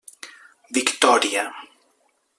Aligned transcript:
Victòria. 0.77 1.45